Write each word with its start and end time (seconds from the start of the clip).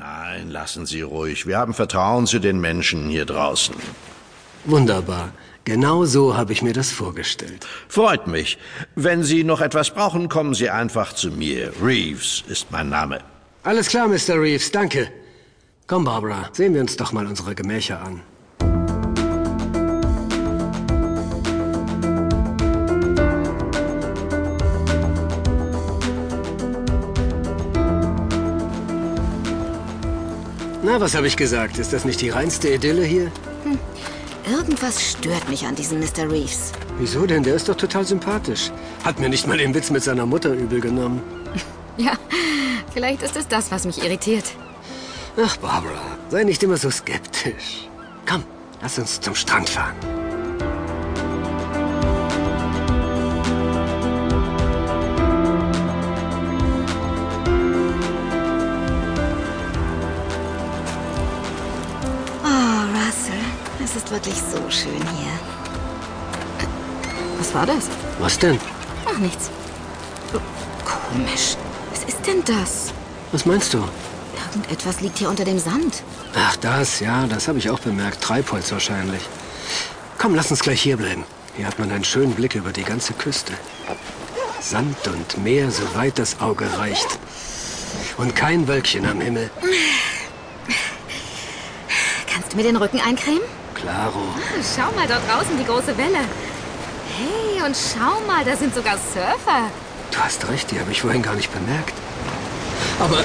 Nein, 0.00 0.48
lassen 0.50 0.86
Sie 0.86 1.02
ruhig. 1.02 1.46
Wir 1.46 1.58
haben 1.58 1.74
Vertrauen 1.74 2.26
zu 2.26 2.38
den 2.38 2.58
Menschen 2.58 3.10
hier 3.10 3.26
draußen. 3.26 3.74
Wunderbar. 4.64 5.32
Genau 5.64 6.06
so 6.06 6.38
habe 6.38 6.54
ich 6.54 6.62
mir 6.62 6.72
das 6.72 6.90
vorgestellt. 6.90 7.66
Freut 7.86 8.26
mich. 8.26 8.56
Wenn 8.94 9.22
Sie 9.24 9.44
noch 9.44 9.60
etwas 9.60 9.90
brauchen, 9.90 10.30
kommen 10.30 10.54
Sie 10.54 10.70
einfach 10.70 11.12
zu 11.12 11.30
mir. 11.30 11.70
Reeves 11.82 12.42
ist 12.48 12.70
mein 12.70 12.88
Name. 12.88 13.18
Alles 13.62 13.88
klar, 13.88 14.08
Mr. 14.08 14.40
Reeves, 14.40 14.70
danke. 14.70 15.12
Komm, 15.86 16.04
Barbara, 16.04 16.48
sehen 16.54 16.72
wir 16.72 16.80
uns 16.80 16.96
doch 16.96 17.12
mal 17.12 17.26
unsere 17.26 17.54
Gemächer 17.54 18.00
an. 18.00 18.22
Na, 30.82 31.00
was 31.00 31.14
habe 31.14 31.26
ich 31.26 31.36
gesagt? 31.36 31.78
Ist 31.78 31.92
das 31.92 32.04
nicht 32.04 32.20
die 32.20 32.30
reinste 32.30 32.68
Idylle 32.70 33.04
hier? 33.04 33.30
Irgendwas 34.50 35.10
stört 35.10 35.48
mich 35.48 35.66
an 35.66 35.74
diesem 35.74 36.00
Mr. 36.00 36.30
Reeves. 36.30 36.72
Wieso 36.98 37.26
denn? 37.26 37.42
Der 37.42 37.54
ist 37.54 37.68
doch 37.68 37.76
total 37.76 38.04
sympathisch. 38.04 38.70
Hat 39.04 39.20
mir 39.20 39.28
nicht 39.28 39.46
mal 39.46 39.58
den 39.58 39.74
Witz 39.74 39.90
mit 39.90 40.02
seiner 40.02 40.26
Mutter 40.26 40.52
übel 40.52 40.80
genommen. 40.80 41.20
Ja, 41.96 42.12
vielleicht 42.94 43.20
ist 43.20 43.36
es 43.36 43.46
das, 43.46 43.70
was 43.70 43.84
mich 43.84 44.02
irritiert. 44.02 44.44
Ach, 45.36 45.54
Barbara, 45.58 46.00
sei 46.30 46.44
nicht 46.44 46.62
immer 46.62 46.78
so 46.78 46.90
skeptisch. 46.90 47.88
Komm, 48.26 48.42
lass 48.80 48.98
uns 48.98 49.20
zum 49.20 49.34
Strand 49.34 49.68
fahren. 49.68 49.96
Wirklich 64.20 64.42
so 64.42 64.58
schön 64.70 65.00
hier. 65.18 65.38
Was 67.38 67.54
war 67.54 67.66
das? 67.66 67.88
Was 68.18 68.38
denn? 68.38 68.58
Ach, 69.06 69.18
nichts. 69.18 69.50
Oh, 70.34 70.38
Komisch. 70.84 71.56
Was 71.90 72.04
ist 72.04 72.26
denn 72.26 72.44
das? 72.44 72.92
Was 73.32 73.46
meinst 73.46 73.72
du? 73.74 73.78
Irgendetwas 74.52 75.00
liegt 75.00 75.18
hier 75.18 75.30
unter 75.30 75.44
dem 75.44 75.58
Sand. 75.58 76.02
Ach, 76.34 76.56
das, 76.56 77.00
ja, 77.00 77.26
das 77.26 77.48
habe 77.48 77.58
ich 77.58 77.70
auch 77.70 77.78
bemerkt. 77.78 78.20
Treibholz 78.20 78.72
wahrscheinlich. 78.72 79.22
Komm, 80.18 80.34
lass 80.34 80.50
uns 80.50 80.60
gleich 80.60 80.82
hier 80.82 80.96
bleiben. 80.96 81.24
Hier 81.56 81.66
hat 81.66 81.78
man 81.78 81.90
einen 81.90 82.04
schönen 82.04 82.34
Blick 82.34 82.54
über 82.54 82.72
die 82.72 82.82
ganze 82.82 83.12
Küste. 83.14 83.52
Sand 84.60 84.96
und 85.06 85.42
Meer, 85.42 85.70
soweit 85.70 86.18
das 86.18 86.40
Auge 86.40 86.66
reicht. 86.78 87.18
Und 88.18 88.36
kein 88.36 88.68
Wölkchen 88.68 89.06
am 89.06 89.20
Himmel. 89.20 89.50
Kannst 92.26 92.52
du 92.52 92.56
mir 92.56 92.64
den 92.64 92.76
Rücken 92.76 93.00
eincremen? 93.00 93.59
Klaro. 93.80 94.22
Schau 94.62 94.92
mal 94.94 95.06
dort 95.06 95.22
draußen, 95.28 95.56
die 95.56 95.64
große 95.64 95.96
Welle. 95.96 96.18
Hey, 97.16 97.62
und 97.64 97.76
schau 97.76 98.20
mal, 98.26 98.44
da 98.44 98.56
sind 98.56 98.74
sogar 98.74 98.96
Surfer. 98.96 99.70
Du 100.10 100.18
hast 100.18 100.46
recht, 100.48 100.70
die 100.70 100.80
habe 100.80 100.90
ich 100.90 101.00
vorhin 101.00 101.22
gar 101.22 101.34
nicht 101.34 101.52
bemerkt. 101.52 101.94
Aber 102.98 103.22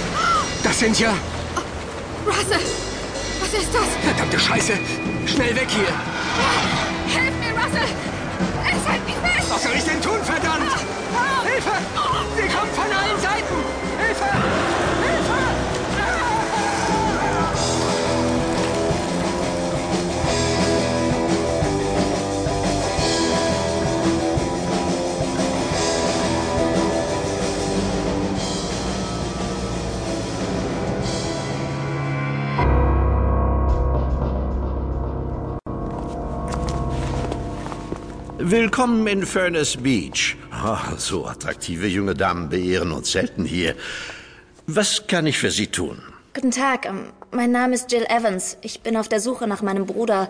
das 0.63 0.79
sind 0.79 0.99
ja... 0.99 1.13
Russell, 2.25 2.65
was 3.39 3.53
ist 3.53 3.73
das? 3.73 3.87
Verdammte 4.03 4.39
Scheiße! 4.39 4.73
Schnell 5.25 5.55
weg 5.55 5.67
hier! 5.69 7.21
Hilf 7.21 7.33
mir, 7.39 7.51
Russell! 7.51 8.14
Willkommen 38.37 39.07
in 39.07 39.25
Furnace 39.25 39.77
Beach. 39.77 40.35
Oh, 40.51 40.97
so 40.97 41.25
attraktive 41.25 41.87
junge 41.87 42.13
Damen 42.13 42.49
beehren 42.49 42.91
uns 42.91 43.13
selten 43.13 43.45
hier. 43.45 43.75
Was 44.67 45.07
kann 45.07 45.25
ich 45.25 45.37
für 45.37 45.51
Sie 45.51 45.67
tun? 45.67 46.01
Guten 46.33 46.51
Tag, 46.51 46.85
ähm, 46.85 47.13
mein 47.31 47.51
Name 47.51 47.75
ist 47.75 47.93
Jill 47.93 48.05
Evans. 48.09 48.57
Ich 48.61 48.81
bin 48.81 48.97
auf 48.97 49.07
der 49.07 49.21
Suche 49.21 49.47
nach 49.47 49.61
meinem 49.61 49.85
Bruder 49.85 50.27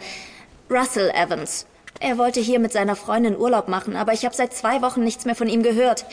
Russell 0.69 1.09
Evans. 1.16 1.66
Er 1.99 2.19
wollte 2.19 2.39
hier 2.41 2.59
mit 2.59 2.73
seiner 2.73 2.95
Freundin 2.95 3.35
Urlaub 3.35 3.69
machen, 3.69 3.95
aber 3.95 4.13
ich 4.13 4.23
habe 4.23 4.35
seit 4.35 4.53
zwei 4.53 4.83
Wochen 4.83 5.03
nichts 5.03 5.25
mehr 5.25 5.35
von 5.35 5.47
ihm 5.47 5.63
gehört. 5.63 6.05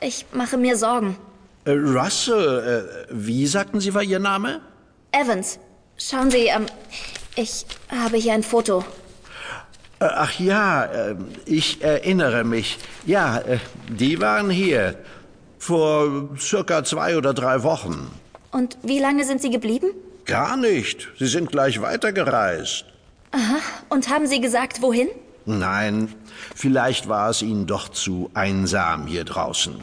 Ich 0.00 0.24
mache 0.32 0.56
mir 0.56 0.78
Sorgen. 0.78 1.18
Äh, 1.66 1.72
Russell, 1.72 2.88
äh, 2.88 3.06
wie 3.10 3.46
sagten 3.46 3.80
Sie 3.80 3.92
war 3.92 4.02
Ihr 4.02 4.18
Name? 4.18 4.62
Evans, 5.12 5.58
schauen 5.98 6.30
Sie, 6.30 6.46
ähm, 6.46 6.64
ich 7.36 7.66
habe 7.90 8.16
hier 8.16 8.32
ein 8.32 8.42
Foto. 8.42 8.82
Äh, 10.04 10.08
ach 10.14 10.38
ja, 10.38 10.84
äh, 10.84 11.16
ich 11.46 11.82
erinnere 11.82 12.44
mich. 12.44 12.78
Ja, 13.06 13.38
äh, 13.38 13.58
die 13.88 14.20
waren 14.20 14.50
hier 14.50 14.96
vor 15.58 16.28
circa 16.38 16.84
zwei 16.84 17.16
oder 17.16 17.32
drei 17.32 17.62
Wochen. 17.62 18.10
Und 18.52 18.76
wie 18.82 18.98
lange 18.98 19.24
sind 19.24 19.40
Sie 19.40 19.50
geblieben? 19.50 19.88
Gar 20.26 20.56
nicht. 20.58 21.08
Sie 21.18 21.26
sind 21.26 21.50
gleich 21.50 21.80
weitergereist. 21.80 22.84
Und 23.88 24.08
haben 24.10 24.26
Sie 24.26 24.40
gesagt, 24.40 24.80
wohin? 24.80 25.08
Nein, 25.44 26.14
vielleicht 26.54 27.08
war 27.08 27.30
es 27.30 27.42
Ihnen 27.42 27.66
doch 27.66 27.88
zu 27.88 28.30
einsam 28.32 29.06
hier 29.06 29.24
draußen. 29.24 29.74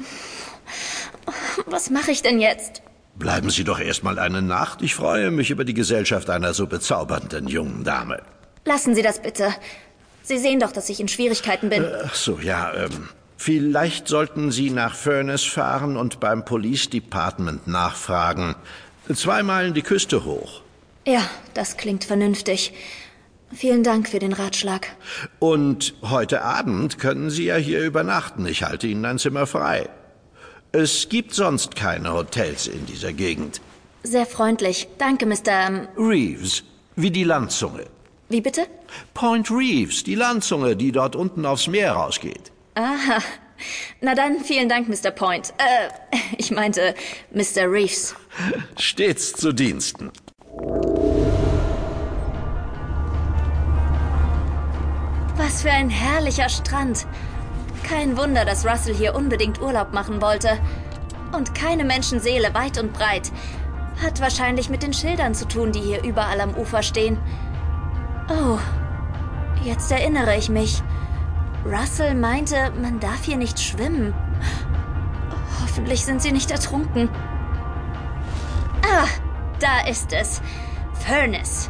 Was 1.66 1.90
mache 1.90 2.12
ich 2.12 2.22
denn 2.22 2.40
jetzt? 2.40 2.82
Bleiben 3.16 3.50
Sie 3.50 3.64
doch 3.64 3.80
erst 3.80 4.04
mal 4.04 4.20
eine 4.20 4.42
Nacht. 4.42 4.82
Ich 4.82 4.96
freue 4.96 5.32
mich 5.32 5.50
über 5.50 5.66
die 5.66 5.74
Gesellschaft 5.74 6.30
einer 6.30 6.54
so 6.54 6.66
bezaubernden 6.66 7.48
jungen 7.48 7.84
Dame. 7.84 8.22
Lassen 8.66 8.96
Sie 8.96 9.02
das 9.02 9.22
bitte. 9.22 9.54
Sie 10.24 10.38
sehen 10.38 10.60
doch, 10.60 10.72
dass 10.72 10.90
ich 10.90 11.00
in 11.00 11.08
Schwierigkeiten 11.08 11.70
bin. 11.70 11.86
Ach 12.06 12.16
so, 12.16 12.40
ja, 12.40 12.74
ähm, 12.74 13.10
vielleicht 13.38 14.08
sollten 14.08 14.52
Sie 14.52 14.70
nach 14.70 14.96
Furnace 14.96 15.46
fahren 15.46 15.98
und 15.98 16.20
beim 16.20 16.46
Police 16.46 16.90
Department 16.90 17.68
nachfragen. 17.68 18.56
Zwei 19.14 19.44
Meilen 19.44 19.74
die 19.74 19.82
Küste 19.82 20.26
hoch. 20.26 20.62
Ja, 21.06 21.28
das 21.54 21.78
klingt 21.78 22.04
vernünftig. 22.04 22.74
Vielen 23.54 23.84
Dank 23.84 24.08
für 24.08 24.20
den 24.20 24.32
Ratschlag. 24.32 24.88
Und 25.40 25.94
heute 26.02 26.44
Abend 26.44 27.00
können 27.00 27.30
Sie 27.30 27.46
ja 27.46 27.56
hier 27.56 27.84
übernachten. 27.84 28.46
Ich 28.46 28.64
halte 28.64 28.88
Ihnen 28.88 29.04
ein 29.04 29.20
Zimmer 29.20 29.46
frei. 29.46 29.90
Es 30.72 31.10
gibt 31.10 31.34
sonst 31.34 31.76
keine 31.76 32.14
Hotels 32.14 32.68
in 32.68 32.86
dieser 32.86 33.12
Gegend. 33.12 33.60
Sehr 34.04 34.26
freundlich. 34.26 34.88
Danke, 34.98 35.26
Mr. 35.26 35.36
Ähm, 35.48 35.88
Reeves, 35.98 36.64
wie 36.96 37.12
die 37.12 37.26
Landzunge. 37.26 37.88
Wie 38.32 38.42
bitte? 38.42 38.68
Point 39.14 39.50
Reeves, 39.52 40.04
die 40.04 40.16
Landzunge, 40.16 40.76
die 40.76 40.92
dort 40.92 41.16
unten 41.16 41.46
aufs 41.46 41.68
Meer 41.68 41.94
rausgeht. 41.94 42.52
Aha. 42.76 43.20
Na 44.02 44.16
dann, 44.16 44.40
vielen 44.40 44.70
Dank, 44.70 44.90
Mr. 44.90 45.12
Point. 45.12 45.54
Äh, 45.58 46.18
ich 46.38 46.52
meinte 46.52 46.96
Mr. 47.32 47.72
Reeves. 47.72 48.16
Stets 48.78 49.34
zu 49.34 49.54
Diensten. 49.54 50.12
Was 55.38 55.62
für 55.62 55.72
ein 55.72 55.90
herrlicher 55.90 56.50
Strand. 56.50 57.06
Kein 57.84 58.18
Wunder, 58.18 58.46
dass 58.46 58.66
Russell 58.66 58.96
hier 58.96 59.16
unbedingt 59.16 59.62
Urlaub 59.62 59.94
machen 59.94 60.22
wollte. 60.22 60.60
Und 61.36 61.56
keine 61.56 61.84
Menschenseele 61.84 62.54
weit 62.54 62.78
und 62.78 62.94
breit. 62.94 63.32
Hat 64.02 64.22
wahrscheinlich 64.22 64.70
mit 64.70 64.84
den 64.84 64.94
Schildern 64.94 65.36
zu 65.36 65.48
tun, 65.48 65.72
die 65.72 65.80
hier 65.80 66.04
überall 66.04 66.42
am 66.42 66.56
Ufer 66.56 66.84
stehen. 66.84 67.18
Oh, 68.34 68.58
jetzt 69.62 69.92
erinnere 69.92 70.38
ich 70.38 70.48
mich. 70.48 70.82
Russell 71.66 72.16
meinte, 72.16 72.72
man 72.82 73.02
darf 73.02 73.26
hier 73.26 73.36
nicht 73.36 73.60
schwimmen. 73.60 74.14
Hoffentlich 75.62 76.06
sind 76.06 76.22
sie 76.22 76.32
nicht 76.32 76.50
ertrunken. 76.50 77.10
Ah, 78.84 79.08
da 79.60 79.86
ist 79.90 80.14
es. 80.14 80.42
Furnace. 80.94 81.70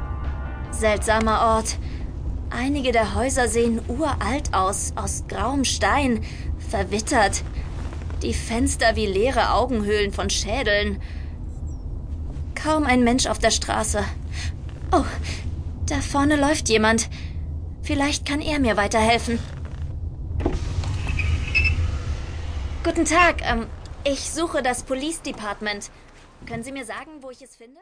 Seltsamer 0.69 1.55
Ort. 1.55 1.79
Einige 2.51 2.91
der 2.91 3.15
Häuser 3.15 3.47
sehen 3.47 3.81
uralt 3.87 4.53
aus, 4.53 4.93
aus 4.95 5.23
grauem 5.27 5.63
Stein, 5.63 6.21
verwittert. 6.69 7.43
Die 8.21 8.35
Fenster 8.35 8.95
wie 8.95 9.07
leere 9.07 9.53
Augenhöhlen 9.53 10.11
von 10.11 10.29
Schädeln. 10.29 11.01
Kaum 12.53 12.85
ein 12.85 13.03
Mensch 13.03 13.25
auf 13.25 13.39
der 13.39 13.51
Straße. 13.51 14.03
Oh, 14.91 15.05
da 15.91 16.01
vorne 16.01 16.38
läuft 16.38 16.69
jemand. 16.69 17.09
Vielleicht 17.83 18.25
kann 18.25 18.41
er 18.41 18.59
mir 18.59 18.77
weiterhelfen. 18.77 19.39
Guten 22.83 23.05
Tag, 23.05 23.41
ähm, 23.43 23.67
ich 24.03 24.31
suche 24.31 24.63
das 24.63 24.83
Police 24.83 25.21
Department. 25.21 25.91
Können 26.47 26.63
Sie 26.63 26.71
mir 26.71 26.85
sagen, 26.85 27.21
wo 27.21 27.29
ich 27.29 27.41
es 27.41 27.55
finde? 27.55 27.79